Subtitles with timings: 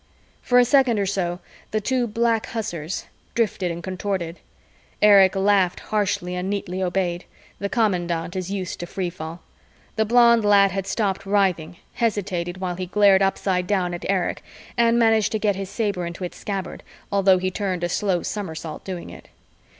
[0.41, 3.05] For a second or so, the two black hussars
[3.35, 4.39] drifted and contorted.
[4.99, 7.25] Erich laughed harshly and neatly obeyed
[7.59, 9.43] the commandant is used to free fall.
[9.97, 14.41] The blond lad stopped writhing, hesitated while he glared upside down at Erich
[14.75, 16.81] and managed to get his saber into its scabbard,
[17.11, 19.27] although he turned a slow somersault doing it.